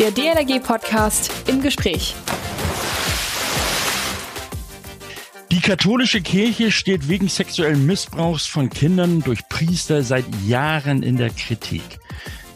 [0.00, 2.16] Der DLRG-Podcast im Gespräch.
[5.52, 11.30] Die katholische Kirche steht wegen sexuellen Missbrauchs von Kindern durch Priester seit Jahren in der
[11.30, 12.00] Kritik.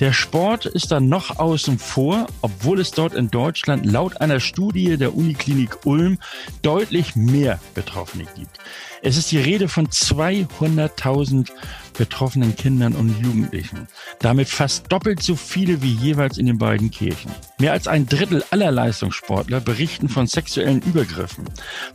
[0.00, 4.96] Der Sport ist dann noch außen vor, obwohl es dort in Deutschland laut einer Studie
[4.96, 6.18] der Uniklinik Ulm
[6.62, 8.58] deutlich mehr Betroffene gibt.
[9.02, 11.50] Es ist die Rede von 200.000
[11.96, 13.88] betroffenen Kindern und Jugendlichen.
[14.20, 17.30] Damit fast doppelt so viele wie jeweils in den beiden Kirchen.
[17.58, 21.44] Mehr als ein Drittel aller Leistungssportler berichten von sexuellen Übergriffen.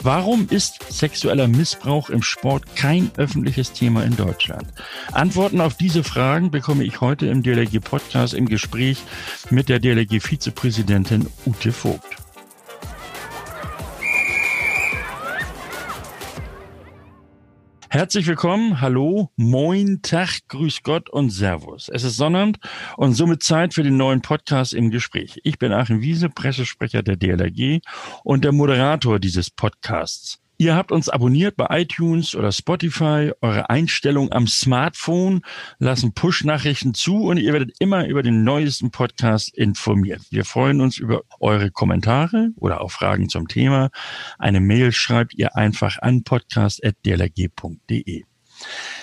[0.02, 4.68] Warum ist sexueller Missbrauch im Sport kein öffentliches Thema in Deutschland?
[5.12, 9.02] Antworten auf diese Fragen bekomme ich heute im DLRG Podcast im Gespräch
[9.50, 12.23] mit der DLRG Vizepräsidentin Ute Vogt.
[17.94, 21.90] Herzlich willkommen, hallo, moin, Tag, grüß Gott und Servus.
[21.90, 22.58] Es ist Sonnabend
[22.98, 25.40] und somit Zeit für den neuen Podcast im Gespräch.
[25.44, 27.82] Ich bin Achim Wiese, Pressesprecher der DLRG
[28.24, 30.43] und der Moderator dieses Podcasts.
[30.64, 33.34] Ihr habt uns abonniert bei iTunes oder Spotify.
[33.42, 35.42] Eure Einstellungen am Smartphone
[35.78, 40.22] lassen Push-Nachrichten zu und ihr werdet immer über den neuesten Podcast informiert.
[40.30, 43.90] Wir freuen uns über eure Kommentare oder auch Fragen zum Thema.
[44.40, 48.24] Eine Mail schreibt ihr einfach an podcast.dlg.de.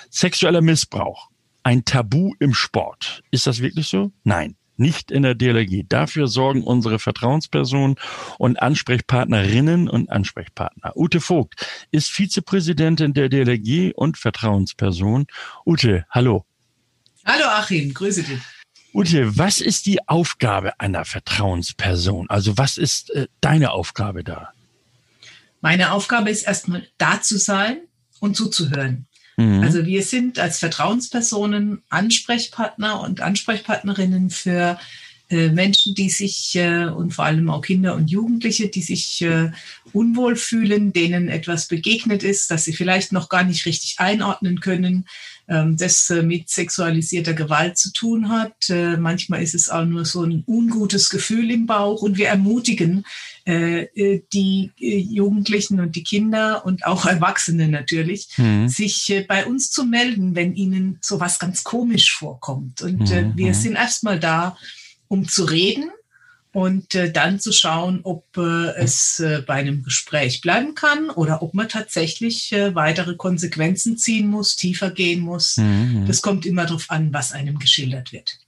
[0.08, 1.28] Sexueller Missbrauch.
[1.62, 3.22] Ein Tabu im Sport.
[3.30, 4.12] Ist das wirklich so?
[4.24, 5.84] Nein nicht in der DLRG.
[5.88, 7.96] Dafür sorgen unsere Vertrauenspersonen
[8.38, 10.96] und Ansprechpartnerinnen und Ansprechpartner.
[10.96, 15.26] Ute Vogt ist Vizepräsidentin der DLRG und Vertrauensperson.
[15.64, 16.44] Ute, hallo.
[17.24, 18.40] Hallo Achim, grüße dich.
[18.92, 22.28] Ute, was ist die Aufgabe einer Vertrauensperson?
[22.28, 24.52] Also was ist äh, deine Aufgabe da?
[25.60, 27.82] Meine Aufgabe ist erstmal da zu sein
[28.18, 29.06] und zuzuhören.
[29.40, 29.62] Mhm.
[29.62, 34.78] Also wir sind als Vertrauenspersonen Ansprechpartner und Ansprechpartnerinnen für
[35.30, 39.50] äh, Menschen, die sich äh, und vor allem auch Kinder und Jugendliche, die sich äh,
[39.92, 45.06] unwohl fühlen, denen etwas begegnet ist, das sie vielleicht noch gar nicht richtig einordnen können,
[45.50, 48.54] das mit sexualisierter Gewalt zu tun hat.
[48.98, 53.04] Manchmal ist es auch nur so ein ungutes Gefühl im Bauch und wir ermutigen
[53.50, 58.68] äh, äh, die äh, Jugendlichen und die Kinder und auch Erwachsene natürlich, mhm.
[58.68, 62.82] sich bei uns zu melden, wenn ihnen sowas ganz komisch vorkommt.
[62.82, 63.32] Und mhm.
[63.36, 63.54] wir mhm.
[63.54, 64.56] sind erstmal da,
[65.08, 65.90] um zu reden
[66.52, 72.52] und dann zu schauen, ob es bei einem Gespräch bleiben kann oder ob man tatsächlich
[72.52, 75.56] weitere Konsequenzen ziehen muss, tiefer gehen muss.
[75.56, 76.06] Mhm.
[76.06, 78.38] Das kommt immer darauf an, was einem geschildert wird.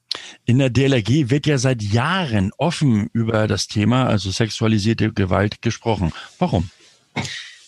[0.44, 6.12] In der DLRG wird ja seit Jahren offen über das Thema, also sexualisierte Gewalt, gesprochen.
[6.38, 6.70] Warum?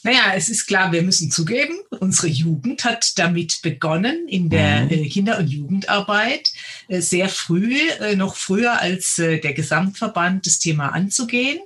[0.04, 4.90] Naja, es ist klar, wir müssen zugeben, unsere Jugend hat damit begonnen in der mhm.
[4.90, 6.52] Äh, Kinder- und Jugendarbeit
[6.88, 11.58] äh, sehr früh, äh, noch früher als der Gesamtverband, das Thema anzugehen.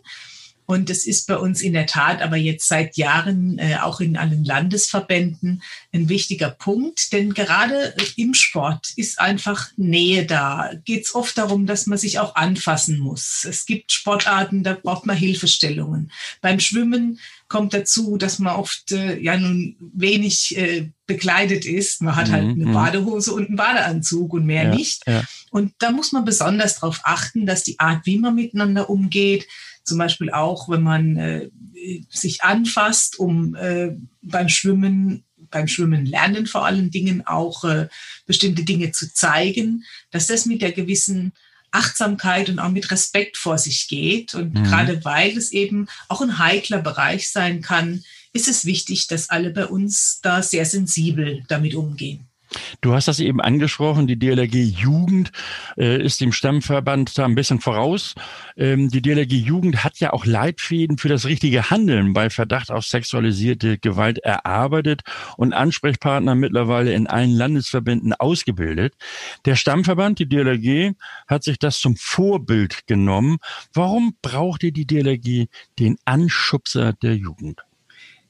[0.71, 4.19] Und es ist bei uns in der Tat aber jetzt seit Jahren äh, auch in
[4.19, 5.63] allen Landesverbänden
[5.95, 10.71] ein wichtiger Punkt, denn gerade im Sport ist einfach Nähe da.
[10.85, 13.47] Geht es oft darum, dass man sich auch anfassen muss.
[13.49, 16.13] Es gibt Sportarten, da braucht man Hilfestellungen.
[16.43, 22.03] Beim Schwimmen kommt dazu, dass man oft äh, ja nun wenig äh, bekleidet ist.
[22.03, 22.73] Man hat halt mhm, eine mhm.
[22.75, 25.03] Badehose und einen Badeanzug und mehr ja, nicht.
[25.07, 25.25] Ja.
[25.51, 29.47] Und da muss man besonders darauf achten, dass die Art, wie man miteinander umgeht,
[29.83, 31.49] zum Beispiel auch, wenn man äh,
[32.11, 37.89] sich anfasst, um äh, beim Schwimmen, beim Schwimmen lernen vor allen Dingen auch äh,
[38.27, 41.33] bestimmte Dinge zu zeigen, dass das mit der gewissen
[41.71, 44.35] Achtsamkeit und auch mit Respekt vor sich geht.
[44.35, 44.65] Und mhm.
[44.65, 49.51] gerade weil es eben auch ein heikler Bereich sein kann, ist es wichtig, dass alle
[49.51, 52.28] bei uns da sehr sensibel damit umgehen.
[52.81, 55.33] Du hast das eben angesprochen, die DLRG Jugend
[55.77, 58.15] äh, ist dem Stammverband da ein bisschen voraus.
[58.57, 62.85] Ähm, die DLRG Jugend hat ja auch Leitfäden für das richtige Handeln bei Verdacht auf
[62.85, 65.03] sexualisierte Gewalt erarbeitet
[65.37, 68.95] und Ansprechpartner mittlerweile in allen Landesverbänden ausgebildet.
[69.45, 70.95] Der Stammverband, die DLRG,
[71.27, 73.39] hat sich das zum Vorbild genommen.
[73.73, 77.68] Warum braucht ihr die DLRG den Anschubser der Jugend?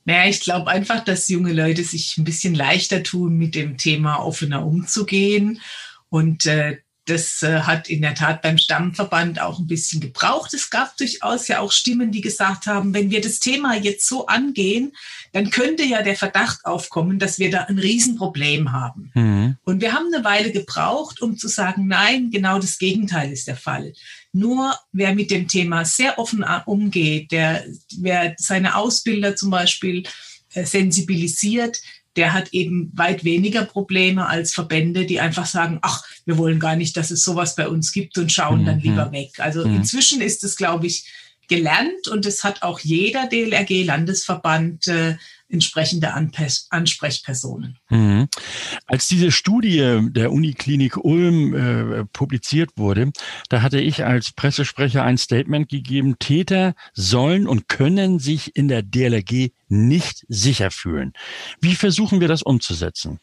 [0.04, 4.16] Naja, ich glaube einfach, dass junge Leute sich ein bisschen leichter tun, mit dem Thema
[4.16, 5.60] offener umzugehen.
[6.08, 6.78] Und äh,
[7.08, 10.52] das äh, hat in der Tat beim Stammverband auch ein bisschen gebraucht.
[10.54, 14.26] Es gab durchaus ja auch Stimmen, die gesagt haben, wenn wir das Thema jetzt so
[14.26, 14.92] angehen,
[15.32, 19.10] dann könnte ja der Verdacht aufkommen, dass wir da ein Riesenproblem haben.
[19.14, 19.56] Mhm.
[19.64, 23.56] Und wir haben eine Weile gebraucht, um zu sagen, nein, genau das Gegenteil ist der
[23.56, 23.92] Fall.
[24.32, 27.64] Nur wer mit dem Thema sehr offen umgeht, der,
[27.98, 30.04] wer seine Ausbilder zum Beispiel
[30.54, 31.78] äh, sensibilisiert,
[32.16, 36.75] der hat eben weit weniger Probleme als Verbände, die einfach sagen, ach, wir wollen gar
[36.75, 38.66] nicht, dass es sowas bei uns gibt und schauen mhm.
[38.66, 39.38] dann lieber weg.
[39.38, 39.76] Also mhm.
[39.76, 41.06] inzwischen ist es, glaube ich,
[41.48, 45.16] gelernt und es hat auch jeder DLRG-Landesverband äh,
[45.48, 47.78] entsprechende Ansprechpersonen.
[47.88, 48.28] Mhm.
[48.86, 53.12] Als diese Studie der Uniklinik Ulm äh, publiziert wurde,
[53.48, 58.82] da hatte ich als Pressesprecher ein Statement gegeben, Täter sollen und können sich in der
[58.82, 61.14] DLRG nicht sicher fühlen.
[61.60, 63.18] Wie versuchen wir das umzusetzen?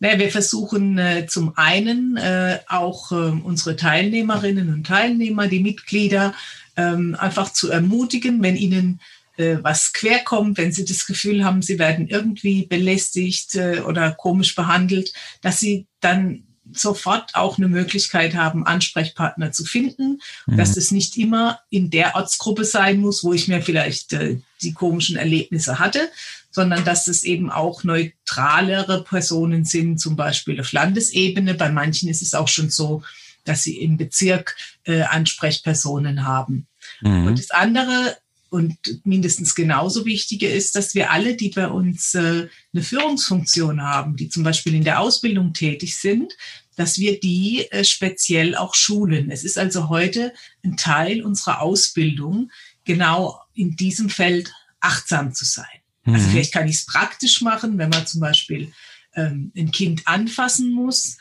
[0.00, 6.34] Naja, wir versuchen äh, zum einen äh, auch äh, unsere Teilnehmerinnen und Teilnehmer, die Mitglieder,
[6.80, 9.00] ähm, einfach zu ermutigen, wenn ihnen
[9.36, 14.54] äh, was querkommt, wenn sie das Gefühl haben, sie werden irgendwie belästigt äh, oder komisch
[14.54, 15.12] behandelt,
[15.42, 20.56] dass sie dann sofort auch eine Möglichkeit haben, Ansprechpartner zu finden, mhm.
[20.56, 24.72] dass das nicht immer in der Ortsgruppe sein muss, wo ich mir vielleicht äh, die
[24.72, 26.08] komischen Erlebnisse hatte,
[26.50, 31.54] sondern dass es eben auch neutralere Personen sind, zum Beispiel auf Landesebene.
[31.54, 33.02] Bei manchen ist es auch schon so,
[33.44, 36.66] dass sie im Bezirk äh, Ansprechpersonen haben.
[37.02, 37.26] Mhm.
[37.26, 38.16] Und das andere
[38.50, 44.16] und mindestens genauso wichtige ist, dass wir alle, die bei uns äh, eine Führungsfunktion haben,
[44.16, 46.32] die zum Beispiel in der Ausbildung tätig sind,
[46.76, 49.30] dass wir die äh, speziell auch schulen.
[49.30, 52.50] Es ist also heute ein Teil unserer Ausbildung,
[52.84, 55.66] genau in diesem Feld achtsam zu sein.
[56.04, 56.14] Also mhm.
[56.14, 58.72] Also vielleicht kann ich es praktisch machen, wenn man zum Beispiel
[59.14, 61.18] ähm, ein Kind anfassen muss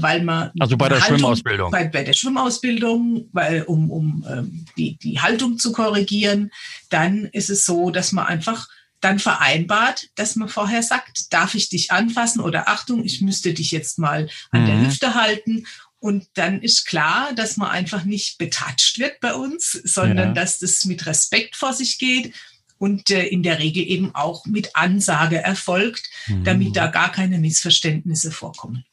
[0.00, 4.66] weil man also bei der Haltung, Schwimmausbildung bei, bei, der Schwimmausbildung, weil, um, um ähm,
[4.76, 6.50] die, die Haltung zu korrigieren,
[6.88, 8.68] dann ist es so, dass man einfach
[9.00, 13.70] dann vereinbart, dass man vorher sagt, darf ich dich anfassen oder Achtung, ich müsste dich
[13.70, 14.66] jetzt mal an mhm.
[14.66, 15.66] der Hüfte halten.
[15.98, 20.34] Und dann ist klar, dass man einfach nicht betatscht wird bei uns, sondern ja.
[20.34, 22.34] dass das mit Respekt vor sich geht
[22.78, 26.44] und äh, in der Regel eben auch mit Ansage erfolgt, mhm.
[26.44, 28.84] damit da gar keine Missverständnisse vorkommen.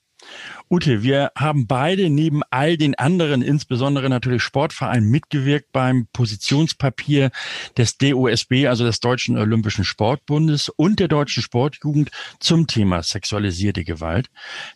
[0.69, 7.31] Ute, wir haben beide neben all den anderen, insbesondere natürlich Sportvereinen, mitgewirkt beim Positionspapier
[7.77, 12.11] des DOSB, also des Deutschen Olympischen Sportbundes und der Deutschen Sportjugend
[12.41, 14.27] zum Thema sexualisierte Gewalt.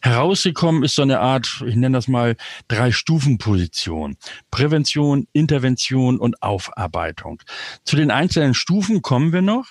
[0.02, 2.38] Herausgekommen ist so eine Art, ich nenne das mal,
[2.70, 4.16] Drei-Stufen-Position.
[4.50, 7.42] Prävention, Intervention und Aufarbeitung.
[7.84, 9.66] Zu den einzelnen Stufen kommen wir noch.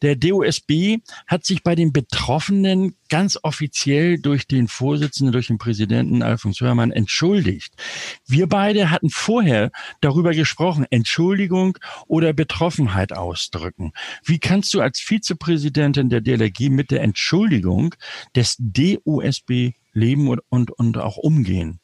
[0.00, 6.22] Der DOSB hat sich bei den Betroffenen ganz offiziell durch den Vorsitzenden, durch den Präsidenten
[6.22, 7.74] Alfons Hörmann entschuldigt.
[8.26, 9.70] Wir beide hatten vorher
[10.00, 13.92] darüber gesprochen, Entschuldigung oder Betroffenheit ausdrücken.
[14.24, 17.94] Wie kannst du als Vizepräsidentin der DLRG mit der Entschuldigung
[18.34, 21.80] des DUSB leben und, und, und auch umgehen?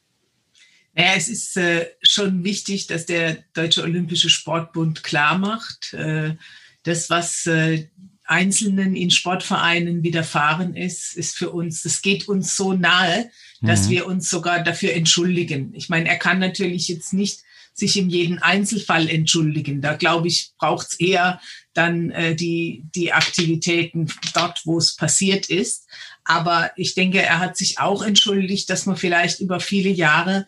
[0.93, 6.35] Naja, es ist äh, schon wichtig, dass der Deutsche Olympische Sportbund klar macht, äh,
[6.83, 7.89] das, was äh,
[8.25, 13.29] Einzelnen in Sportvereinen widerfahren ist, ist für uns, das geht uns so nahe,
[13.61, 13.89] dass mhm.
[13.91, 15.73] wir uns sogar dafür entschuldigen.
[15.75, 17.41] Ich meine, er kann natürlich jetzt nicht
[17.73, 19.81] sich in jedem Einzelfall entschuldigen.
[19.81, 21.41] Da glaube ich, braucht es eher
[21.73, 25.85] dann äh, die, die Aktivitäten dort, wo es passiert ist.
[26.23, 30.47] Aber ich denke, er hat sich auch entschuldigt, dass man vielleicht über viele Jahre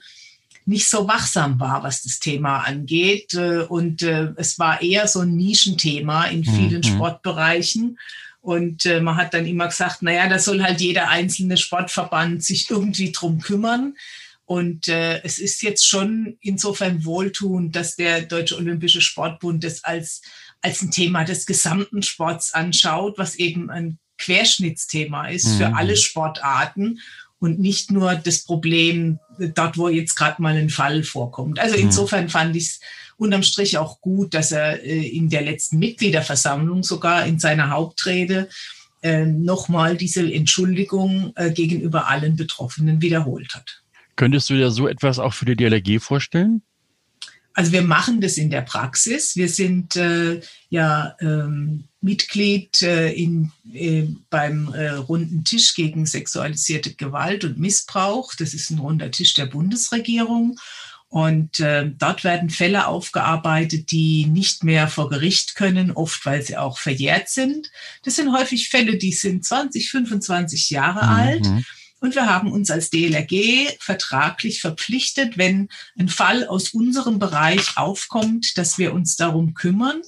[0.67, 3.33] nicht so wachsam war, was das Thema angeht.
[3.33, 6.83] Äh, und äh, es war eher so ein Nischenthema in vielen mhm.
[6.83, 7.97] Sportbereichen.
[8.41, 12.69] Und äh, man hat dann immer gesagt, naja, da soll halt jeder einzelne Sportverband sich
[12.69, 13.95] irgendwie drum kümmern.
[14.45, 20.21] Und äh, es ist jetzt schon insofern wohltuend, dass der Deutsche Olympische Sportbund das als,
[20.61, 25.57] als ein Thema des gesamten Sports anschaut, was eben ein Querschnittsthema ist mhm.
[25.57, 26.99] für alle Sportarten
[27.39, 31.59] und nicht nur das Problem dort, wo jetzt gerade mal ein Fall vorkommt.
[31.59, 31.83] Also mhm.
[31.83, 32.79] insofern fand ich es
[33.17, 38.49] unterm Strich auch gut, dass er äh, in der letzten Mitgliederversammlung sogar in seiner Hauptrede
[39.01, 43.83] äh, nochmal diese Entschuldigung äh, gegenüber allen Betroffenen wiederholt hat.
[44.15, 46.63] Könntest du dir so etwas auch für die DLRG vorstellen?
[47.53, 49.35] Also wir machen das in der Praxis.
[49.35, 56.93] Wir sind äh, ja ähm, Mitglied äh, in, äh, beim äh, runden Tisch gegen sexualisierte
[56.93, 58.33] Gewalt und Missbrauch.
[58.37, 60.59] Das ist ein runder Tisch der Bundesregierung.
[61.09, 66.57] Und äh, dort werden Fälle aufgearbeitet, die nicht mehr vor Gericht können, oft weil sie
[66.57, 67.71] auch verjährt sind.
[68.03, 71.11] Das sind häufig Fälle, die sind 20, 25 Jahre mhm.
[71.11, 71.65] alt
[71.99, 78.57] und wir haben uns als DLRG vertraglich verpflichtet, wenn ein Fall aus unserem Bereich aufkommt,
[78.57, 80.01] dass wir uns darum kümmern.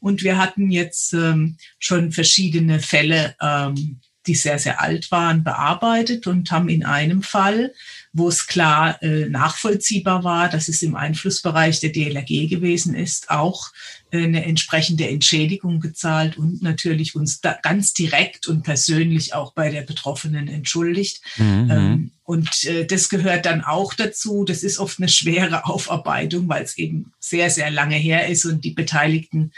[0.00, 6.26] Und wir hatten jetzt ähm, schon verschiedene Fälle ähm, die sehr, sehr alt waren, bearbeitet
[6.26, 7.72] und haben in einem Fall,
[8.12, 13.70] wo es klar äh, nachvollziehbar war, dass es im Einflussbereich der DLRG gewesen ist, auch
[14.10, 19.82] äh, eine entsprechende Entschädigung gezahlt und natürlich uns ganz direkt und persönlich auch bei der
[19.82, 21.22] Betroffenen entschuldigt.
[21.36, 21.70] Mhm.
[21.70, 24.44] Ähm, und äh, das gehört dann auch dazu.
[24.44, 28.64] Das ist oft eine schwere Aufarbeitung, weil es eben sehr, sehr lange her ist und
[28.64, 29.52] die Beteiligten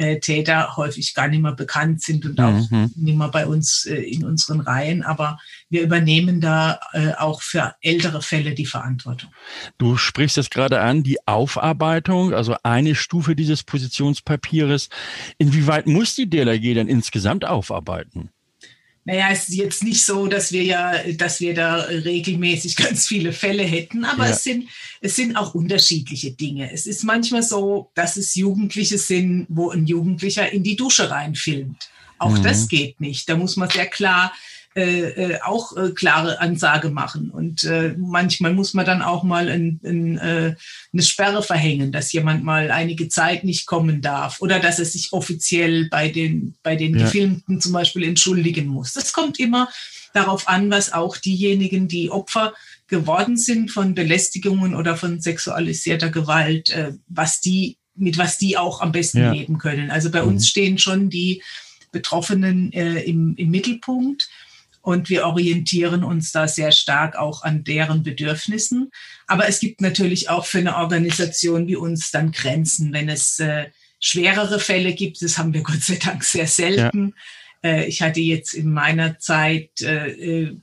[0.00, 2.90] äh, Täter häufig gar nicht mehr bekannt sind und auch mhm.
[2.96, 5.02] nicht mehr bei uns äh, in unseren Reihen.
[5.02, 5.38] Aber
[5.68, 9.30] wir übernehmen da äh, auch für ältere Fälle die Verantwortung.
[9.76, 14.88] Du sprichst es gerade an, die Aufarbeitung, also eine Stufe dieses Positionspapiers.
[15.36, 18.30] Inwieweit muss die DLRG denn insgesamt aufarbeiten?
[19.04, 23.32] Naja, es ist jetzt nicht so, dass wir ja, dass wir da regelmäßig ganz viele
[23.32, 24.32] Fälle hätten, aber ja.
[24.32, 24.68] es sind,
[25.00, 26.70] es sind auch unterschiedliche Dinge.
[26.72, 31.88] Es ist manchmal so, dass es Jugendliche sind, wo ein Jugendlicher in die Dusche reinfilmt.
[32.18, 32.42] Auch mhm.
[32.42, 33.28] das geht nicht.
[33.28, 34.32] Da muss man sehr klar
[34.76, 37.30] äh, äh, auch äh, klare Ansage machen.
[37.30, 40.54] Und äh, manchmal muss man dann auch mal ein, ein, äh,
[40.92, 45.12] eine Sperre verhängen, dass jemand mal einige Zeit nicht kommen darf oder dass er sich
[45.12, 47.04] offiziell bei den, bei den ja.
[47.04, 48.92] Gefilmten zum Beispiel entschuldigen muss.
[48.92, 49.68] Das kommt immer
[50.12, 52.54] darauf an, was auch diejenigen, die Opfer
[52.86, 58.80] geworden sind von Belästigungen oder von sexualisierter Gewalt, äh, was die, mit was die auch
[58.80, 59.32] am besten ja.
[59.32, 59.90] leben können.
[59.90, 60.28] Also bei mhm.
[60.28, 61.42] uns stehen schon die
[61.92, 64.28] Betroffenen äh, im, im Mittelpunkt.
[64.82, 68.90] Und wir orientieren uns da sehr stark auch an deren Bedürfnissen.
[69.26, 73.66] Aber es gibt natürlich auch für eine Organisation wie uns dann Grenzen, wenn es äh,
[74.00, 75.20] schwerere Fälle gibt.
[75.22, 77.14] Das haben wir Gott sei Dank sehr selten.
[77.62, 77.70] Ja.
[77.70, 80.56] Äh, ich hatte jetzt in meiner Zeit äh, äh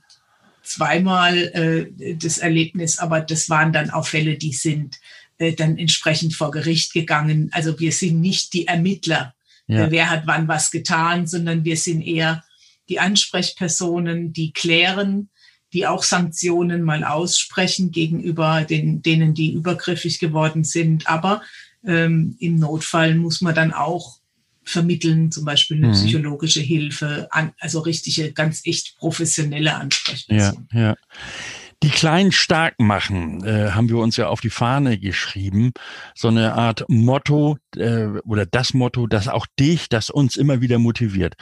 [0.68, 5.00] zweimal äh, das Erlebnis, aber das waren dann auch Fälle, die sind
[5.38, 7.48] äh, dann entsprechend vor Gericht gegangen.
[7.52, 9.34] Also wir sind nicht die Ermittler,
[9.66, 9.90] ja.
[9.90, 12.44] wer hat wann was getan, sondern wir sind eher
[12.88, 15.30] die Ansprechpersonen, die klären,
[15.72, 21.08] die auch Sanktionen mal aussprechen gegenüber den, denen, die übergriffig geworden sind.
[21.08, 21.42] Aber
[21.84, 24.18] ähm, im Notfall muss man dann auch
[24.64, 25.92] vermitteln, zum Beispiel eine mhm.
[25.92, 30.68] psychologische Hilfe, an, also richtige, ganz echt professionelle Ansprechpersonen.
[30.72, 30.96] Ja, ja.
[31.84, 35.70] Die Kleinen stark machen, äh, haben wir uns ja auf die Fahne geschrieben.
[36.14, 40.80] So eine Art Motto äh, oder das Motto, das auch dich, das uns immer wieder
[40.80, 41.34] motiviert.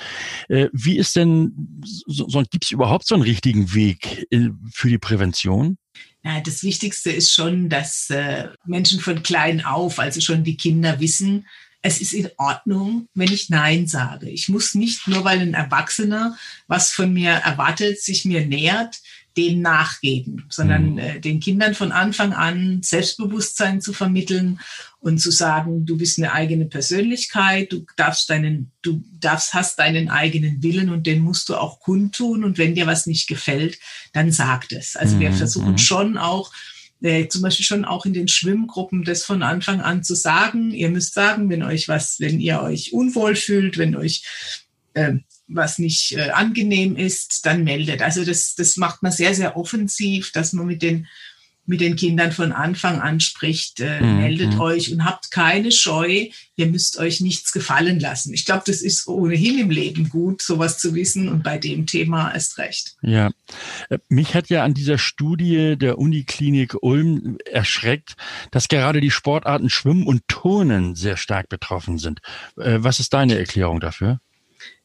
[0.48, 4.90] Äh, wie ist denn, so, so, gibt es überhaupt so einen richtigen Weg äh, für
[4.90, 5.78] die Prävention?
[6.22, 11.00] Ja, das Wichtigste ist schon, dass äh, Menschen von klein auf, also schon die Kinder
[11.00, 11.46] wissen,
[11.82, 14.28] es ist in Ordnung, wenn ich Nein sage.
[14.28, 18.98] Ich muss nicht nur, weil ein Erwachsener was von mir erwartet, sich mir nähert,
[19.36, 20.98] dem nachgeben, sondern mhm.
[20.98, 24.60] äh, den Kindern von Anfang an Selbstbewusstsein zu vermitteln
[25.00, 30.08] und zu sagen, du bist eine eigene Persönlichkeit, du darfst deinen, du darfst, hast deinen
[30.08, 33.78] eigenen Willen und den musst du auch kundtun und wenn dir was nicht gefällt,
[34.12, 34.96] dann sag es.
[34.96, 35.20] Also mhm.
[35.20, 35.78] wir versuchen mhm.
[35.78, 36.52] schon auch,
[37.02, 40.70] äh, zum Beispiel schon auch in den Schwimmgruppen das von Anfang an zu sagen.
[40.70, 44.24] Ihr müsst sagen, wenn euch was, wenn ihr euch unwohl fühlt, wenn euch
[44.94, 45.16] äh,
[45.48, 48.02] was nicht äh, angenehm ist, dann meldet.
[48.02, 51.06] Also das, das macht man sehr, sehr offensiv, dass man mit den,
[51.66, 54.16] mit den Kindern von Anfang an spricht, äh, mhm.
[54.18, 54.60] meldet mhm.
[54.60, 58.32] euch und habt keine Scheu, ihr müsst euch nichts gefallen lassen.
[58.32, 62.32] Ich glaube, das ist ohnehin im Leben gut, sowas zu wissen und bei dem Thema
[62.32, 62.96] erst recht.
[63.02, 63.30] Ja,
[63.88, 68.16] äh, mich hat ja an dieser Studie der Uniklinik Ulm erschreckt,
[68.50, 72.20] dass gerade die Sportarten Schwimmen und Turnen sehr stark betroffen sind.
[72.56, 74.20] Äh, was ist deine Erklärung dafür?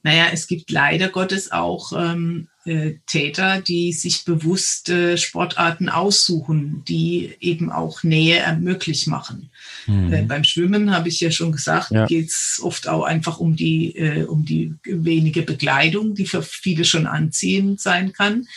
[0.03, 6.83] Naja, es gibt leider Gottes auch ähm, äh, Täter, die sich bewusst äh, Sportarten aussuchen,
[6.87, 9.49] die eben auch Nähe möglich machen.
[9.87, 10.13] Mhm.
[10.13, 12.05] Äh, beim Schwimmen habe ich ja schon gesagt, ja.
[12.05, 16.85] geht es oft auch einfach um die, äh, um die wenige Bekleidung, die für viele
[16.85, 18.47] schon anziehend sein kann.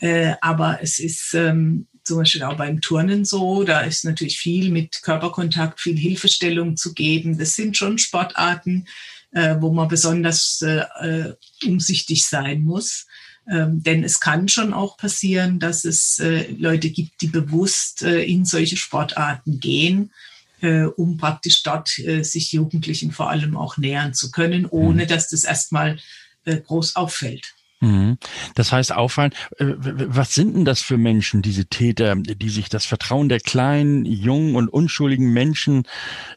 [0.00, 4.70] Äh, aber es ist ähm, zum Beispiel auch beim Turnen so, da ist natürlich viel
[4.70, 7.38] mit Körperkontakt, viel Hilfestellung zu geben.
[7.38, 8.86] Das sind schon Sportarten,
[9.34, 13.06] äh, wo man besonders äh, äh, umsichtig sein muss.
[13.50, 18.22] Ähm, denn es kann schon auch passieren, dass es äh, Leute gibt, die bewusst äh,
[18.22, 20.12] in solche Sportarten gehen,
[20.62, 25.08] äh, um praktisch dort äh, sich Jugendlichen vor allem auch nähern zu können, ohne mhm.
[25.08, 25.98] dass das erstmal
[26.46, 27.54] äh, groß auffällt.
[27.80, 28.16] Mhm.
[28.54, 32.86] Das heißt auffallen, äh, was sind denn das für Menschen, diese Täter, die sich das
[32.86, 35.82] Vertrauen der kleinen, jungen und unschuldigen Menschen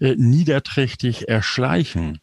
[0.01, 2.19] äh, niederträchtig erschleichen?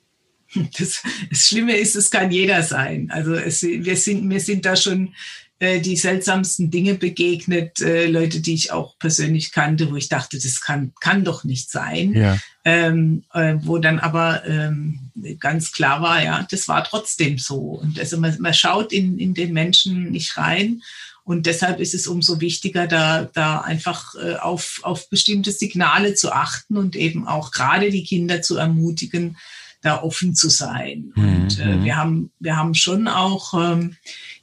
[0.79, 3.11] Das, das Schlimme ist, es kann jeder sein.
[3.11, 5.15] Also es, wir, sind, wir sind da schon
[5.61, 10.37] äh, die seltsamsten Dinge begegnet, äh, Leute, die ich auch persönlich kannte, wo ich dachte,
[10.37, 12.13] das kann, kann doch nicht sein.
[12.13, 12.39] Ja.
[12.65, 17.59] Ähm, äh, wo dann aber ähm, ganz klar war, ja, das war trotzdem so.
[17.59, 20.83] Und also man, man schaut in, in den Menschen nicht rein.
[21.23, 26.33] Und deshalb ist es umso wichtiger, da, da einfach äh, auf, auf bestimmte Signale zu
[26.33, 29.39] achten und eben auch gerade die Kinder zu ermutigen,
[29.85, 31.13] da offen zu sein.
[31.15, 31.25] Mhm.
[31.25, 33.97] Und äh, wir haben, wir haben schon auch ähm,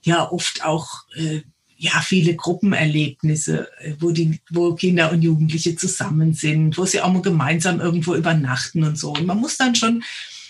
[0.04, 1.42] ja oft auch äh,
[1.78, 7.12] ja viele Gruppenerlebnisse, äh, wo die, wo Kinder und Jugendliche zusammen sind, wo sie auch
[7.12, 9.14] mal gemeinsam irgendwo übernachten und so.
[9.14, 10.04] Und man muss dann schon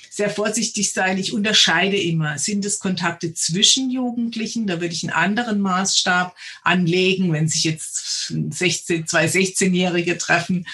[0.10, 1.17] sehr vorsichtig sein.
[1.17, 4.67] Ich unterscheide immer, sind es Kontakte zwischen Jugendlichen?
[4.67, 10.65] Da würde ich einen anderen Maßstab anlegen, wenn sich jetzt 16, zwei 16-Jährige treffen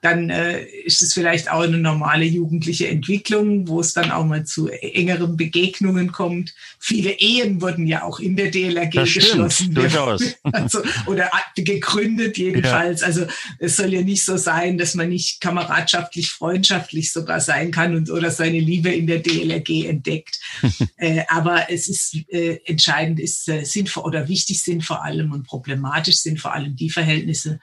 [0.00, 4.44] dann äh, ist es vielleicht auch eine normale jugendliche Entwicklung, wo es dann auch mal
[4.44, 6.54] zu engeren Begegnungen kommt.
[6.78, 9.74] Viele Ehen wurden ja auch in der DLRG das geschlossen.
[9.74, 10.22] durchaus.
[10.52, 13.02] Also, oder gegründet jedenfalls.
[13.02, 13.06] Ja.
[13.08, 13.26] Also
[13.58, 18.10] es soll ja nicht so sein, dass man nicht kameradschaftlich, freundschaftlich sogar sein kann und
[18.10, 20.40] oder seine Liebe in der DLRG entdeckt.
[20.96, 25.46] äh, aber es ist äh, entscheidend, ist äh, sinnvoll oder wichtig sind vor allem und
[25.46, 27.60] problematisch sind vor allem die Verhältnisse,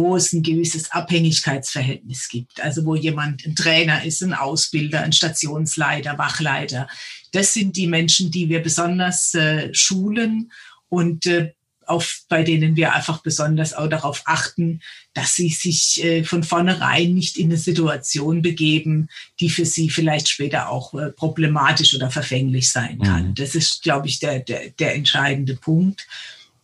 [0.00, 2.58] wo es ein gewisses Abhängigkeitsverhältnis gibt.
[2.62, 6.88] Also wo jemand ein Trainer ist, ein Ausbilder, ein Stationsleiter, Wachleiter.
[7.32, 10.52] Das sind die Menschen, die wir besonders äh, schulen
[10.88, 11.52] und äh,
[11.84, 14.80] auf, bei denen wir einfach besonders auch darauf achten,
[15.12, 20.30] dass sie sich äh, von vornherein nicht in eine Situation begeben, die für sie vielleicht
[20.30, 23.28] später auch äh, problematisch oder verfänglich sein kann.
[23.30, 23.34] Mhm.
[23.34, 26.06] Das ist, glaube ich, der, der, der entscheidende Punkt.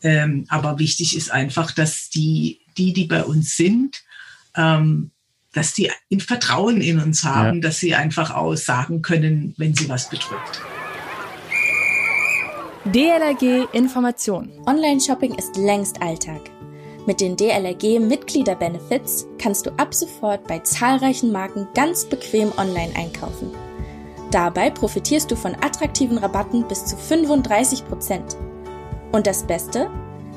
[0.02, 4.02] Ähm, aber wichtig ist einfach, dass die die, die bei uns sind,
[4.56, 5.10] ähm,
[5.52, 7.60] dass die ein Vertrauen in uns haben, ja.
[7.62, 10.60] dass sie einfach aussagen können, wenn sie was bedrückt.
[12.84, 14.50] DLRG Information.
[14.66, 16.50] Online-Shopping ist längst Alltag.
[17.06, 23.50] Mit den DLRG Mitglieder-Benefits kannst du ab sofort bei zahlreichen Marken ganz bequem online einkaufen.
[24.30, 28.36] Dabei profitierst du von attraktiven Rabatten bis zu 35 Prozent.
[29.12, 29.88] Und das Beste?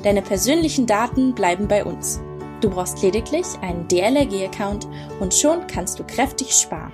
[0.02, 2.20] Deine persönlichen Daten bleiben bei uns.
[2.60, 4.86] Du brauchst lediglich einen DLRG-Account
[5.18, 6.92] und schon kannst du kräftig sparen.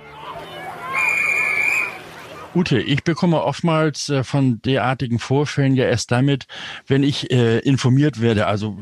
[2.55, 6.47] Ute, ich bekomme oftmals äh, von derartigen Vorfällen ja erst damit,
[6.87, 8.47] wenn ich äh, informiert werde.
[8.47, 8.79] Also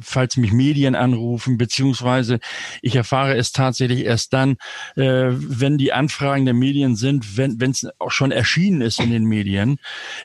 [0.00, 2.40] falls mich Medien anrufen, beziehungsweise
[2.80, 4.56] ich erfahre es tatsächlich erst dann,
[4.96, 9.24] äh, wenn die Anfragen der Medien sind, wenn es auch schon erschienen ist in den
[9.24, 9.76] Medien.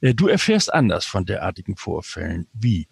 [0.02, 2.48] Äh, du erfährst anders von derartigen Vorfällen.
[2.54, 2.88] Wie?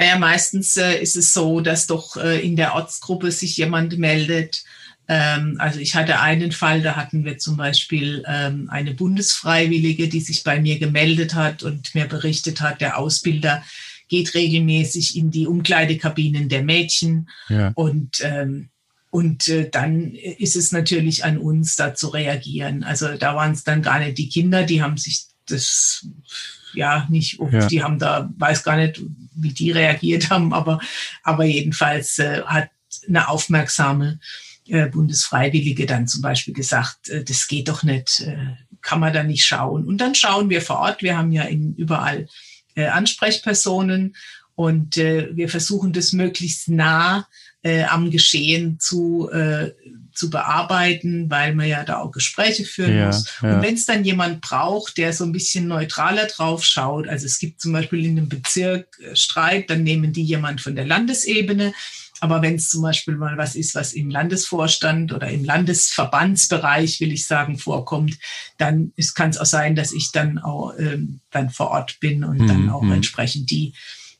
[0.00, 4.64] Naja, meistens äh, ist es so, dass doch äh, in der Ortsgruppe sich jemand meldet.
[5.08, 10.22] Ähm, also ich hatte einen Fall, da hatten wir zum Beispiel ähm, eine Bundesfreiwillige, die
[10.22, 13.62] sich bei mir gemeldet hat und mir berichtet hat, der Ausbilder
[14.08, 17.72] geht regelmäßig in die Umkleidekabinen der Mädchen ja.
[17.74, 18.70] und ähm,
[19.10, 22.84] und äh, dann ist es natürlich an uns, da zu reagieren.
[22.84, 26.06] Also da waren es dann gar nicht die Kinder, die haben sich das
[26.74, 27.66] ja nicht, ja.
[27.66, 29.02] die haben da, weiß gar nicht,
[29.34, 30.80] wie die reagiert haben, aber,
[31.22, 32.70] aber jedenfalls äh, hat
[33.08, 34.20] eine aufmerksame
[34.68, 39.22] äh, Bundesfreiwillige dann zum Beispiel gesagt, äh, das geht doch nicht, äh, kann man da
[39.22, 39.84] nicht schauen.
[39.84, 41.02] Und dann schauen wir vor Ort.
[41.02, 42.28] Wir haben ja in überall
[42.74, 44.16] äh, Ansprechpersonen
[44.54, 47.26] und äh, wir versuchen das möglichst nah
[47.62, 49.72] äh, am Geschehen zu, äh,
[50.12, 53.24] zu bearbeiten, weil man ja da auch Gespräche führen ja, muss.
[53.42, 53.56] Ja.
[53.56, 57.38] Und wenn es dann jemand braucht, der so ein bisschen neutraler drauf schaut, also es
[57.38, 61.72] gibt zum Beispiel in einem Bezirk äh, Streit, dann nehmen die jemand von der Landesebene.
[62.20, 67.12] Aber wenn es zum Beispiel mal was ist, was im Landesvorstand oder im Landesverbandsbereich, will
[67.12, 68.18] ich sagen, vorkommt,
[68.58, 72.38] dann kann es auch sein, dass ich dann auch ähm, dann vor Ort bin und
[72.38, 72.46] mhm.
[72.46, 72.92] dann auch mhm.
[72.92, 73.72] entsprechend die,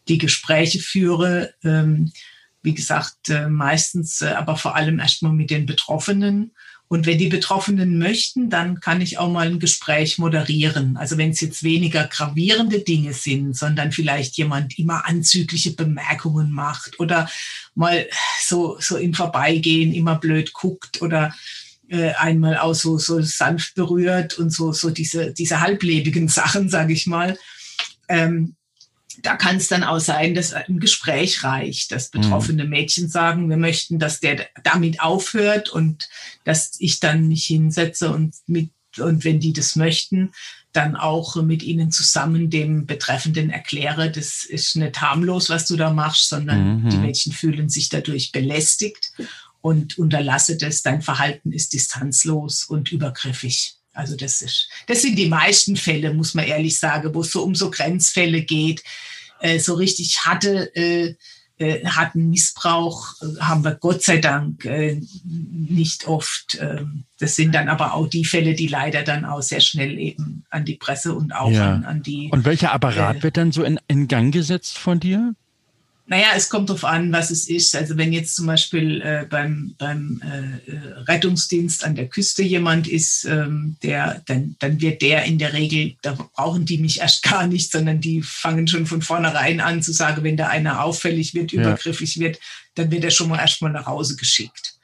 [0.09, 1.53] die Gespräche führe.
[1.63, 2.11] Ähm,
[2.63, 6.53] wie gesagt, äh, meistens, äh, aber vor allem erstmal mit den Betroffenen.
[6.89, 10.97] Und wenn die Betroffenen möchten, dann kann ich auch mal ein Gespräch moderieren.
[10.97, 16.99] Also wenn es jetzt weniger gravierende Dinge sind, sondern vielleicht jemand immer anzügliche Bemerkungen macht
[16.99, 17.31] oder
[17.77, 18.09] mal
[18.43, 21.33] so, so im Vorbeigehen immer blöd guckt oder
[21.89, 26.93] äh, einmal auch so, so sanft berührt und so, so diese, diese halblebigen Sachen, sage
[26.93, 27.39] ich mal.
[28.09, 28.57] Ähm,
[29.23, 32.21] da kann es dann auch sein, dass ein Gespräch reicht, dass mhm.
[32.21, 36.09] betroffene Mädchen sagen, wir möchten, dass der damit aufhört und
[36.45, 40.33] dass ich dann mich hinsetze und mit, und wenn die das möchten,
[40.73, 45.93] dann auch mit ihnen zusammen dem Betreffenden erkläre, das ist nicht harmlos, was du da
[45.93, 46.91] machst, sondern mhm.
[46.91, 49.13] die Mädchen fühlen sich dadurch belästigt
[49.61, 53.80] und unterlasse das, dein Verhalten ist distanzlos und übergriffig.
[53.93, 57.43] Also das ist, das sind die meisten Fälle, muss man ehrlich sagen, wo es so
[57.43, 58.83] um so Grenzfälle geht.
[59.41, 61.15] äh, so richtig hatte, äh,
[61.61, 66.55] äh, hatten Missbrauch, äh, haben wir Gott sei Dank äh, nicht oft.
[66.55, 66.85] Äh,
[67.19, 70.65] das sind dann aber auch die Fälle, die leider dann auch sehr schnell eben an
[70.65, 71.75] die Presse und auch ja.
[71.75, 72.31] an, an, die.
[72.33, 75.35] Und welcher Apparat wird dann so in, in Gang gesetzt von dir?
[76.11, 77.77] Naja, es kommt darauf an, was es ist.
[77.77, 80.77] Also wenn jetzt zum Beispiel äh, beim, beim äh,
[81.09, 85.95] Rettungsdienst an der Küste jemand ist, ähm, der, dann, dann wird der in der Regel,
[86.03, 89.93] da brauchen die mich erst gar nicht, sondern die fangen schon von vornherein an zu
[89.93, 91.61] sagen, wenn da einer auffällig wird, ja.
[91.61, 92.41] übergriffig wird,
[92.75, 94.81] dann wird er schon mal erstmal nach Hause geschickt.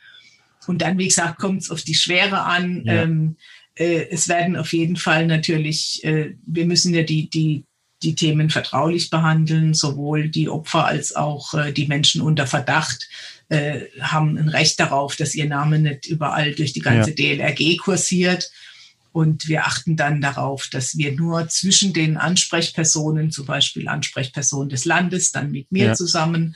[0.69, 2.85] Und dann, wie gesagt, kommt es auf die Schwere an.
[2.85, 3.03] Ja.
[3.03, 3.37] Ähm,
[3.75, 7.65] äh, es werden auf jeden Fall natürlich, äh, wir müssen ja die, die
[8.03, 9.75] die Themen vertraulich behandeln.
[9.75, 13.09] Sowohl die Opfer als auch äh, die Menschen unter Verdacht
[13.49, 17.17] äh, haben ein Recht darauf, dass ihr Name nicht überall durch die ganze ja.
[17.17, 18.51] DLRG kursiert.
[19.13, 24.85] Und wir achten dann darauf, dass wir nur zwischen den Ansprechpersonen, zum Beispiel Ansprechperson des
[24.85, 25.95] Landes, dann mit mir ja.
[25.95, 26.55] zusammen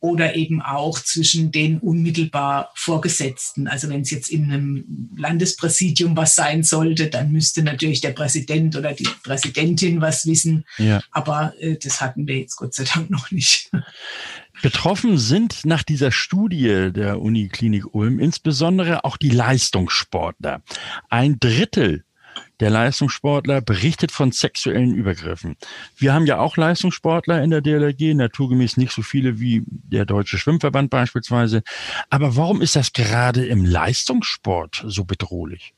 [0.00, 3.66] oder eben auch zwischen den unmittelbar Vorgesetzten.
[3.66, 8.76] Also wenn es jetzt in einem Landespräsidium was sein sollte, dann müsste natürlich der Präsident
[8.76, 10.64] oder die Präsidentin was wissen.
[10.78, 11.02] Ja.
[11.10, 13.70] Aber äh, das hatten wir jetzt Gott sei Dank noch nicht.
[14.62, 20.62] Betroffen sind nach dieser Studie der Uniklinik Ulm insbesondere auch die Leistungssportler.
[21.10, 22.05] Ein Drittel
[22.60, 25.56] der Leistungssportler berichtet von sexuellen Übergriffen.
[25.96, 30.38] Wir haben ja auch Leistungssportler in der DLRG, naturgemäß nicht so viele wie der Deutsche
[30.38, 31.62] Schwimmverband beispielsweise.
[32.10, 35.75] Aber warum ist das gerade im Leistungssport so bedrohlich?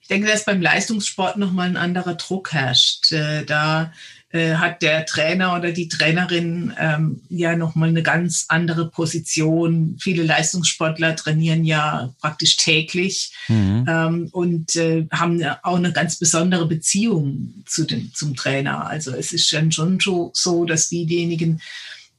[0.00, 3.12] Ich denke, dass beim Leistungssport nochmal ein anderer Druck herrscht.
[3.12, 3.92] Äh, da
[4.32, 9.96] äh, hat der Trainer oder die Trainerin ähm, ja nochmal eine ganz andere Position.
[10.00, 13.86] Viele Leistungssportler trainieren ja praktisch täglich mhm.
[13.88, 18.86] ähm, und äh, haben auch eine ganz besondere Beziehung zu dem, zum Trainer.
[18.86, 19.98] Also es ist dann schon
[20.32, 21.60] so, dass diejenigen,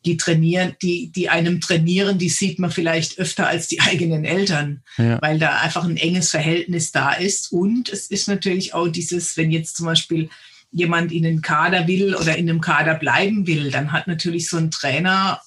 [0.05, 4.83] die trainieren, die, die einem trainieren, die sieht man vielleicht öfter als die eigenen Eltern,
[4.97, 5.21] ja.
[5.21, 7.51] weil da einfach ein enges Verhältnis da ist.
[7.51, 10.29] Und es ist natürlich auch dieses, wenn jetzt zum Beispiel
[10.71, 14.57] jemand in den Kader will oder in einem Kader bleiben will, dann hat natürlich so
[14.57, 15.41] ein Trainer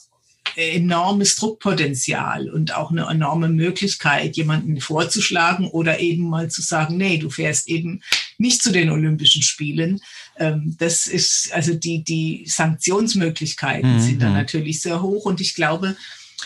[0.56, 7.18] enormes Druckpotenzial und auch eine enorme Möglichkeit, jemanden vorzuschlagen oder eben mal zu sagen, nee,
[7.18, 8.02] du fährst eben
[8.38, 10.00] nicht zu den Olympischen Spielen.
[10.38, 14.00] Ähm, das ist, also die, die Sanktionsmöglichkeiten mhm.
[14.00, 15.96] sind da natürlich sehr hoch und ich glaube,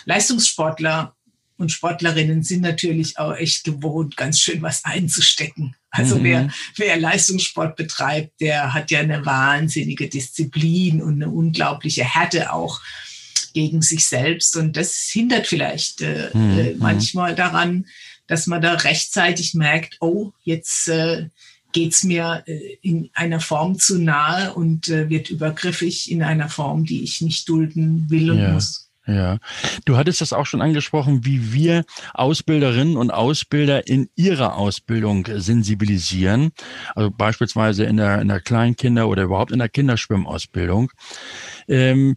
[0.04, 1.14] Leistungssportler
[1.58, 5.74] und Sportlerinnen sind natürlich auch echt gewohnt, ganz schön was einzustecken.
[5.90, 6.24] Also mhm.
[6.24, 12.80] wer, wer Leistungssport betreibt, der hat ja eine wahnsinnige Disziplin und eine unglaubliche Härte auch
[13.54, 14.56] gegen sich selbst.
[14.56, 16.58] Und das hindert vielleicht äh, mhm.
[16.58, 17.86] äh, manchmal daran,
[18.28, 21.28] dass man da rechtzeitig merkt, oh, jetzt äh,
[21.72, 26.84] geht's mir äh, in einer Form zu nahe und äh, wird übergriffig in einer Form,
[26.84, 28.52] die ich nicht dulden will und ja.
[28.52, 28.88] muss.
[29.08, 29.38] Ja,
[29.86, 36.50] du hattest das auch schon angesprochen, wie wir Ausbilderinnen und Ausbilder in ihrer Ausbildung sensibilisieren.
[36.94, 40.92] Also beispielsweise in der, in der Kleinkinder- oder überhaupt in der Kinderschwimmausbildung.
[41.68, 42.16] Ähm,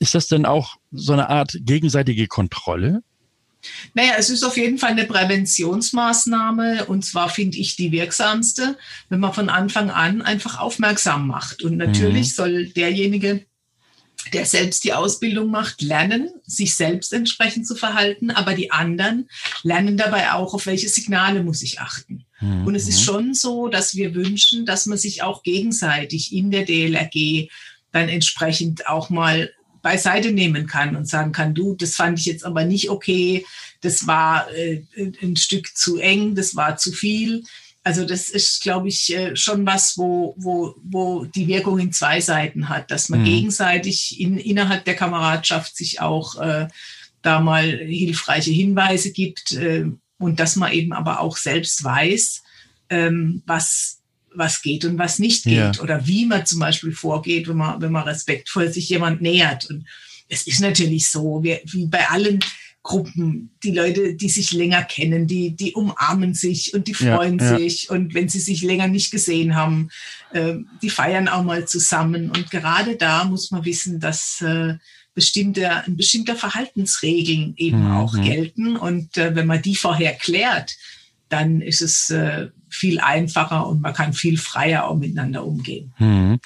[0.00, 3.02] ist das denn auch so eine Art gegenseitige Kontrolle?
[3.94, 8.76] Naja, es ist auf jeden Fall eine Präventionsmaßnahme und zwar finde ich die wirksamste,
[9.08, 11.62] wenn man von Anfang an einfach aufmerksam macht.
[11.62, 12.34] Und natürlich mhm.
[12.34, 13.46] soll derjenige,
[14.32, 19.28] der selbst die Ausbildung macht, lernen, sich selbst entsprechend zu verhalten, aber die anderen
[19.62, 22.24] lernen dabei auch, auf welche Signale muss ich achten.
[22.40, 22.66] Mhm.
[22.66, 26.64] Und es ist schon so, dass wir wünschen, dass man sich auch gegenseitig in der
[26.64, 27.48] DLRG
[27.92, 29.50] dann entsprechend auch mal
[29.86, 33.46] beiseite nehmen kann und sagen kann, du, das fand ich jetzt aber nicht okay,
[33.82, 34.82] das war äh,
[35.22, 37.44] ein Stück zu eng, das war zu viel
[37.86, 42.20] also das ist, glaube ich, äh, schon was, wo, wo, wo die Wirkung in zwei
[42.20, 43.26] Seiten hat, dass man mhm.
[43.26, 46.66] gegenseitig in, innerhalb der Kameradschaft sich auch äh,
[47.22, 49.84] da mal hilfreiche Hinweise gibt äh,
[50.18, 52.42] und dass man eben aber auch selbst weiß,
[52.90, 53.95] ähm, was,
[54.36, 55.82] was geht und was nicht geht ja.
[55.82, 59.68] oder wie man zum Beispiel vorgeht, wenn man, wenn man respektvoll sich jemand nähert.
[59.70, 59.86] Und
[60.28, 62.40] es ist natürlich so, wie, wie bei allen
[62.86, 67.52] Gruppen, die Leute, die sich länger kennen, die, die umarmen sich und die freuen ja,
[67.52, 67.58] ja.
[67.58, 67.90] sich.
[67.90, 69.90] Und wenn sie sich länger nicht gesehen haben,
[70.32, 72.30] äh, die feiern auch mal zusammen.
[72.30, 74.74] Und gerade da muss man wissen, dass äh,
[75.14, 77.90] bestimmte, ein bestimmter Verhaltensregeln eben mhm.
[77.90, 78.76] auch gelten.
[78.76, 80.76] Und äh, wenn man die vorher klärt,
[81.28, 85.92] dann ist es äh, viel einfacher und man kann viel freier auch miteinander umgehen.
[85.98, 86.40] Mhm.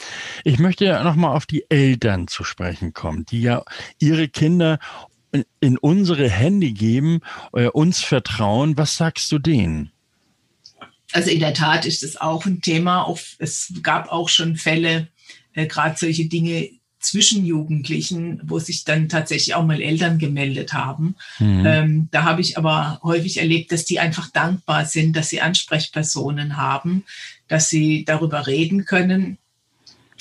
[0.44, 3.64] Ich möchte ja nochmal auf die Eltern zu sprechen kommen, die ja
[3.98, 4.78] ihre Kinder
[5.60, 7.20] in unsere Hände geben,
[7.52, 8.76] äh, uns vertrauen.
[8.76, 9.92] Was sagst du denen?
[11.12, 13.12] Also in der Tat ist es auch ein Thema.
[13.38, 15.08] Es gab auch schon Fälle,
[15.52, 21.16] äh, gerade solche Dinge zwischen Jugendlichen, wo sich dann tatsächlich auch mal Eltern gemeldet haben.
[21.38, 21.66] Mhm.
[21.66, 26.56] Ähm, da habe ich aber häufig erlebt, dass die einfach dankbar sind, dass sie Ansprechpersonen
[26.56, 27.04] haben,
[27.48, 29.38] dass sie darüber reden können.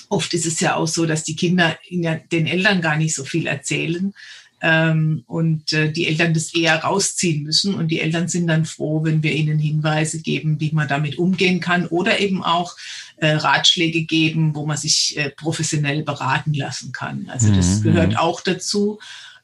[0.08, 3.46] Oft ist es ja auch so, dass die Kinder den Eltern gar nicht so viel
[3.46, 4.14] erzählen,
[4.62, 7.76] ähm, und äh, die Eltern das eher rausziehen müssen.
[7.76, 11.60] Und die Eltern sind dann froh, wenn wir ihnen Hinweise geben, wie man damit umgehen
[11.60, 12.76] kann oder eben auch
[13.22, 17.30] äh, Ratschläge geben, wo man sich äh, professionell beraten lassen kann.
[17.30, 17.84] Also das mhm.
[17.84, 19.00] gehört auch dazu.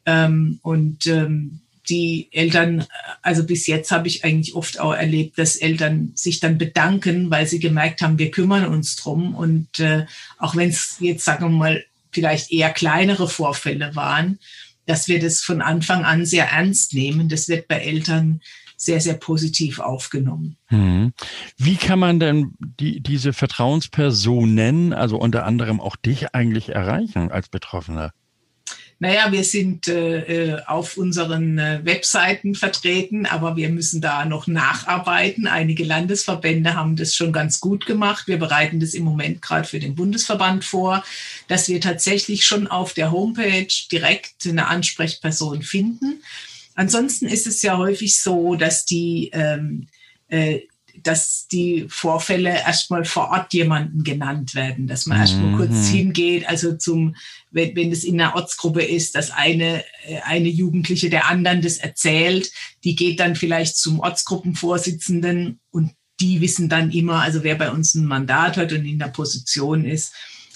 [0.05, 1.59] Ähm, und ähm,
[1.89, 2.85] die Eltern,
[3.21, 7.47] also bis jetzt habe ich eigentlich oft auch erlebt, dass Eltern sich dann bedanken, weil
[7.47, 9.35] sie gemerkt haben, wir kümmern uns drum.
[9.35, 10.05] Und äh,
[10.37, 14.39] auch wenn es jetzt, sagen wir mal, vielleicht eher kleinere Vorfälle waren,
[14.85, 17.29] dass wir das von Anfang an sehr ernst nehmen.
[17.29, 18.41] Das wird bei Eltern
[18.77, 20.57] sehr, sehr positiv aufgenommen.
[20.67, 21.13] Hm.
[21.57, 27.49] Wie kann man denn die, diese Vertrauenspersonen, also unter anderem auch dich, eigentlich erreichen als
[27.49, 28.11] Betroffener?
[28.97, 34.47] Naja, wir sind äh, äh, auf unseren äh, Webseiten vertreten, aber wir müssen da noch
[34.47, 35.47] nacharbeiten.
[35.47, 38.27] Einige Landesverbände haben das schon ganz gut gemacht.
[38.27, 41.03] Wir bereiten das im Moment gerade für den Bundesverband vor,
[41.49, 46.23] dass wir tatsächlich schon auf der Homepage direkt eine Ansprechperson finden.
[46.75, 49.87] Ansonsten ist es ja häufig so, dass die ähm,
[50.27, 50.61] äh,
[51.03, 55.21] dass die Vorfälle erstmal vor Ort jemanden genannt werden, dass man mhm.
[55.21, 57.15] erstmal kurz hingeht, also zum,
[57.51, 61.77] wenn, wenn es in einer Ortsgruppe ist, dass eine, äh, eine Jugendliche der anderen das
[61.77, 62.51] erzählt,
[62.83, 67.93] die geht dann vielleicht zum Ortsgruppenvorsitzenden und die wissen dann immer, also wer bei uns
[67.93, 70.13] ein Mandat hat und in der Position ist,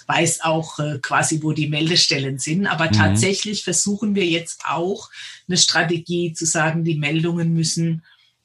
[0.09, 2.65] weiß auch äh, quasi, wo die Meldestellen sind.
[2.65, 2.93] Aber mhm.
[2.93, 5.09] tatsächlich versuchen wir jetzt auch
[5.47, 8.03] eine Strategie zu sagen, die Meldungen müssen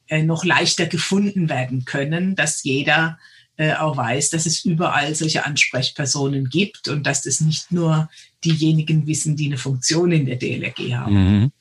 [0.08, 3.18] äh, noch leichter gefunden werden können, dass jeder
[3.56, 8.10] äh, auch weiß, dass es überall solche Ansprechpersonen gibt und dass das nicht nur
[8.44, 11.14] diejenigen wissen, die eine Funktion in der DLRG haben.
[11.14, 11.52] Mhm.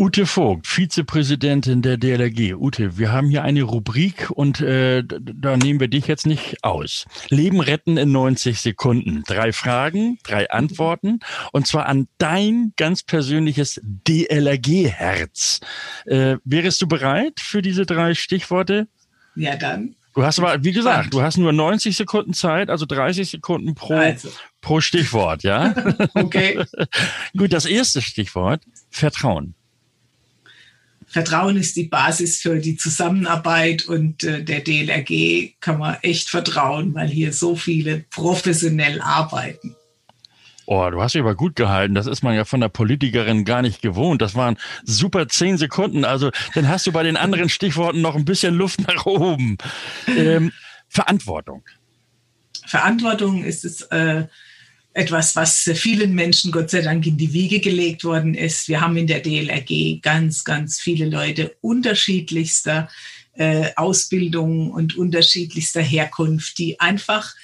[0.00, 2.54] Ute Vogt, Vizepräsidentin der DLRG.
[2.54, 7.04] Ute, wir haben hier eine Rubrik und äh, da nehmen wir dich jetzt nicht aus.
[7.30, 9.24] Leben retten in 90 Sekunden.
[9.26, 11.18] Drei Fragen, drei Antworten
[11.50, 15.58] und zwar an dein ganz persönliches DLRG-Herz.
[16.06, 18.86] Äh, wärst du bereit für diese drei Stichworte?
[19.34, 19.96] Ja, dann.
[20.14, 23.94] Du hast aber, wie gesagt, du hast nur 90 Sekunden Zeit, also 30 Sekunden pro,
[23.94, 24.28] also.
[24.60, 25.74] pro Stichwort, ja?
[26.14, 26.64] okay.
[27.36, 29.54] Gut, das erste Stichwort, Vertrauen.
[31.08, 36.94] Vertrauen ist die Basis für die Zusammenarbeit und äh, der DLRG kann man echt vertrauen,
[36.94, 39.74] weil hier so viele professionell arbeiten.
[40.66, 41.94] Oh, du hast dich aber gut gehalten.
[41.94, 44.20] Das ist man ja von der Politikerin gar nicht gewohnt.
[44.20, 46.04] Das waren super zehn Sekunden.
[46.04, 49.56] Also dann hast du bei den anderen Stichworten noch ein bisschen Luft nach oben.
[50.06, 50.52] Ähm,
[50.90, 51.64] Verantwortung.
[52.66, 54.26] Verantwortung ist es, äh,
[54.98, 58.66] etwas, was vielen Menschen Gott sei Dank in die Wiege gelegt worden ist.
[58.66, 62.88] Wir haben in der DLRG ganz, ganz viele Leute unterschiedlichster
[63.34, 67.36] äh, Ausbildung und unterschiedlichster Herkunft, die einfach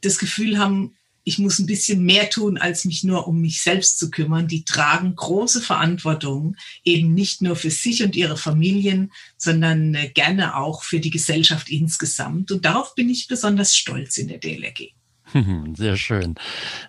[0.00, 4.00] das Gefühl haben, ich muss ein bisschen mehr tun, als mich nur um mich selbst
[4.00, 4.48] zu kümmern.
[4.48, 10.56] Die tragen große Verantwortung, eben nicht nur für sich und ihre Familien, sondern äh, gerne
[10.56, 12.50] auch für die Gesellschaft insgesamt.
[12.50, 14.99] Und darauf bin ich besonders stolz in der DLRG.
[15.76, 16.34] Sehr schön.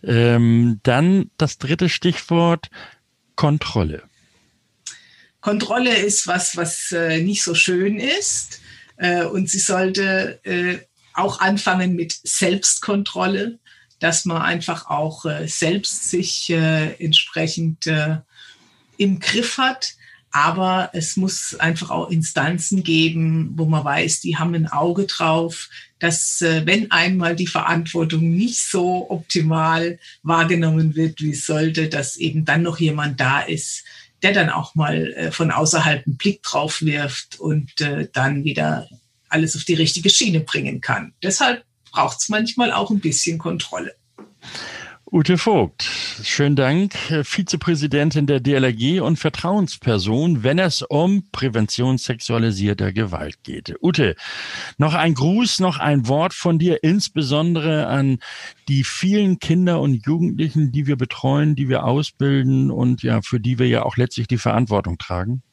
[0.04, 2.70] Ähm, dann das dritte Stichwort,
[3.36, 4.04] Kontrolle.
[5.42, 8.62] Kontrolle ist was, was äh, nicht so schön ist.
[8.98, 10.80] Äh, und sie sollte äh,
[11.14, 13.60] auch anfangen mit Selbstkontrolle,
[14.00, 18.18] dass man einfach auch äh, selbst sich äh, entsprechend äh,
[18.98, 19.96] im Griff hat
[20.32, 25.70] aber es muss einfach auch Instanzen geben, wo man weiß, die haben ein Auge drauf,
[26.00, 32.17] dass äh, wenn einmal die Verantwortung nicht so optimal wahrgenommen wird, wie es sollte, dass
[32.17, 33.84] eben dann noch jemand da ist,
[34.24, 38.88] der dann auch mal äh, von außerhalb einen Blick drauf wirft und äh, dann wieder
[39.30, 41.13] alles auf die richtige Schiene bringen kann.
[41.22, 43.96] Deshalb braucht es manchmal auch ein bisschen Kontrolle.
[45.13, 45.84] Ute Vogt,
[46.24, 53.76] schönen Dank, Vizepräsidentin der DLRG und Vertrauensperson, wenn es um Prävention sexualisierter Gewalt geht.
[53.82, 54.15] Ute,
[54.78, 58.19] noch ein Gruß, noch ein Wort von dir, insbesondere an
[58.69, 63.60] die vielen Kinder und Jugendlichen, die wir betreuen, die wir ausbilden und ja, für die
[63.60, 65.43] wir ja auch letztlich die Verantwortung tragen.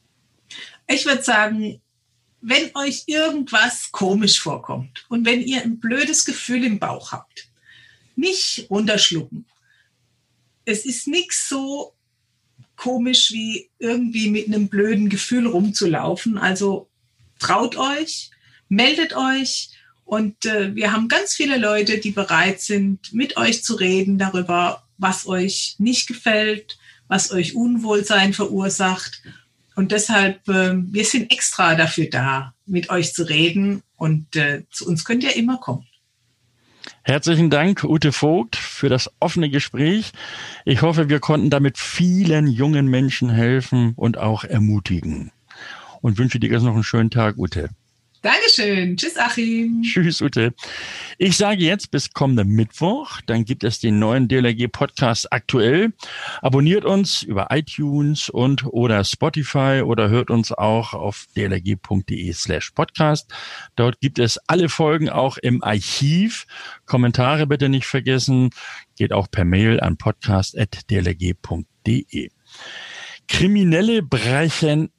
[0.87, 1.81] Ich würde sagen,
[2.39, 7.48] wenn euch irgendwas komisch vorkommt und wenn ihr ein blödes Gefühl im Bauch habt,
[8.19, 9.45] nicht runterschlucken.
[10.65, 11.93] Es ist nichts so
[12.75, 16.37] komisch wie irgendwie mit einem blöden Gefühl rumzulaufen.
[16.37, 16.89] Also
[17.39, 18.31] traut euch,
[18.69, 19.71] meldet euch
[20.05, 24.83] und äh, wir haben ganz viele Leute, die bereit sind, mit euch zu reden darüber,
[24.97, 29.21] was euch nicht gefällt, was euch Unwohlsein verursacht.
[29.75, 34.87] Und deshalb, äh, wir sind extra dafür da, mit euch zu reden und äh, zu
[34.87, 35.85] uns könnt ihr immer kommen.
[37.09, 40.11] Herzlichen Dank, Ute Vogt, für das offene Gespräch.
[40.63, 45.31] Ich hoffe, wir konnten damit vielen jungen Menschen helfen und auch ermutigen.
[46.01, 47.69] Und wünsche dir jetzt noch einen schönen Tag, Ute.
[48.21, 48.97] Dankeschön.
[48.97, 49.81] Tschüss, Achim.
[49.81, 50.53] Tschüss, Ute.
[51.17, 53.21] Ich sage jetzt bis kommenden Mittwoch.
[53.25, 55.93] Dann gibt es den neuen DLRG Podcast aktuell.
[56.41, 63.33] Abonniert uns über iTunes und oder Spotify oder hört uns auch auf dlrg.de slash podcast.
[63.77, 66.45] Dort gibt es alle Folgen auch im Archiv.
[66.85, 68.49] Kommentare bitte nicht vergessen.
[68.97, 72.29] Geht auch per Mail an podcast.dlrg.de.
[73.29, 74.89] Kriminelle brechen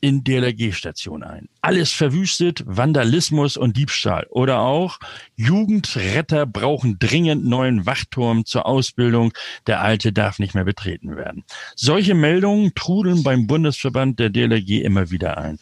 [0.00, 1.48] in DLRG-Station ein.
[1.60, 4.26] Alles verwüstet, Vandalismus und Diebstahl.
[4.30, 4.98] Oder auch
[5.36, 9.32] Jugendretter brauchen dringend neuen Wachturm zur Ausbildung.
[9.66, 11.44] Der alte darf nicht mehr betreten werden.
[11.76, 15.58] Solche Meldungen trudeln beim Bundesverband der DLRG immer wieder ein.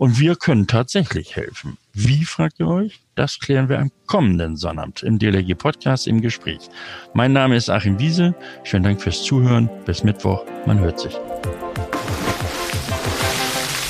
[0.00, 1.76] Und wir können tatsächlich helfen.
[1.92, 3.00] Wie, fragt ihr euch?
[3.16, 6.70] Das klären wir am kommenden Sonnabend im DLRG Podcast im Gespräch.
[7.12, 8.34] Mein Name ist Achim Wiese.
[8.64, 9.68] Schönen Dank fürs Zuhören.
[9.84, 10.46] Bis Mittwoch.
[10.64, 11.12] Man hört sich.